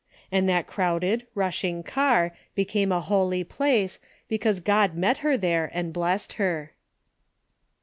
[0.31, 5.93] And that crowded, rushing car became a holy place, because God met her there and
[5.93, 6.71] blessed her.